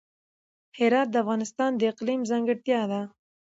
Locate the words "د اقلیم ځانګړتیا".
1.75-2.81